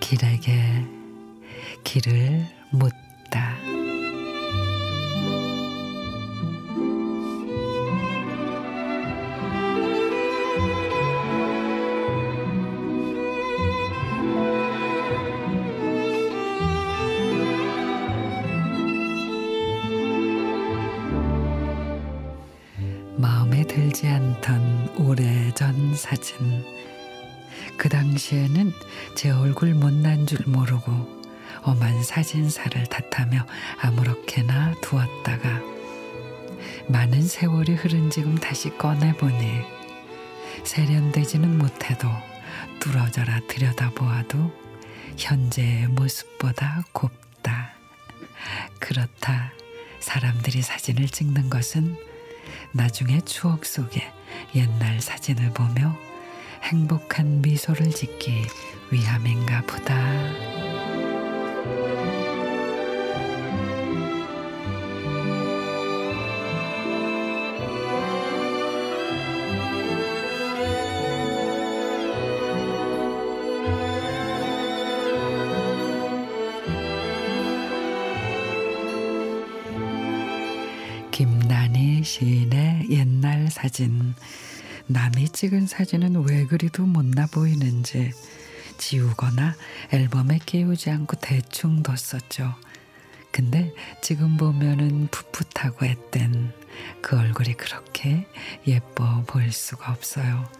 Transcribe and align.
길에게 0.00 0.86
길을 1.84 2.46
묻다. 2.70 3.77
마음에 23.18 23.64
들지 23.64 24.06
않던 24.06 24.94
오래전 24.96 25.96
사진. 25.96 26.64
그 27.76 27.88
당시에는 27.88 28.72
제 29.16 29.30
얼굴 29.30 29.74
못난 29.74 30.24
줄 30.24 30.38
모르고 30.46 31.18
엄한 31.62 32.04
사진사를 32.04 32.86
탓하며 32.86 33.44
아무렇게나 33.80 34.76
두었다가 34.80 35.60
많은 36.86 37.26
세월이 37.26 37.74
흐른 37.74 38.08
지금 38.10 38.36
다시 38.36 38.70
꺼내보니 38.78 39.62
세련되지는 40.62 41.58
못해도 41.58 42.08
뚫어져라 42.78 43.40
들여다보아도 43.48 44.52
현재의 45.16 45.88
모습보다 45.88 46.84
곱다. 46.92 47.72
그렇다. 48.78 49.52
사람들이 49.98 50.62
사진을 50.62 51.08
찍는 51.08 51.50
것은 51.50 51.96
나중에 52.72 53.20
추억 53.22 53.64
속에 53.64 54.12
옛날 54.54 55.00
사진을 55.00 55.50
보며 55.52 55.96
행복한 56.62 57.40
미소를 57.42 57.90
짓기 57.90 58.44
위함인가 58.90 59.62
보다. 59.62 59.98
김난희 81.78 82.02
시인의 82.02 82.86
옛날 82.90 83.48
사진. 83.50 84.14
남이 84.88 85.28
찍은 85.28 85.68
사진은 85.68 86.28
왜 86.28 86.44
그리도 86.44 86.84
못나 86.84 87.26
보이는지 87.26 88.10
지우거나 88.78 89.54
앨범에 89.92 90.40
끼우지 90.44 90.90
않고 90.90 91.18
대충 91.20 91.84
뒀었죠. 91.84 92.52
근데 93.30 93.72
지금 94.02 94.36
보면은 94.36 95.06
풋풋하고 95.12 95.86
앳된 95.86 96.52
그 97.00 97.16
얼굴이 97.16 97.54
그렇게 97.54 98.26
예뻐 98.66 99.22
보일 99.28 99.52
수가 99.52 99.92
없어요. 99.92 100.50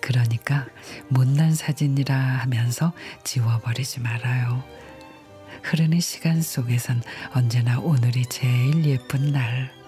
그러니까 0.00 0.66
못난 1.08 1.54
사진이라 1.54 2.16
하면서 2.16 2.94
지워버리지 3.22 4.00
말아요. 4.00 4.64
흐르는 5.62 6.00
시간 6.00 6.40
속에선 6.40 7.02
언제나 7.34 7.78
오늘이 7.80 8.24
제일 8.26 8.82
예쁜 8.86 9.32
날. 9.32 9.83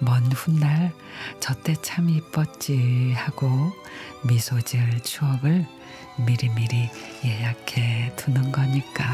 먼 0.00 0.22
훗날 0.32 0.92
저때 1.40 1.74
참 1.82 2.08
이뻤지 2.10 3.12
하고 3.16 3.48
미소 4.26 4.60
지을 4.60 5.00
추억을 5.00 5.66
미리미리 6.18 6.90
예약해 7.24 8.12
두는 8.16 8.52
거니까. 8.52 9.04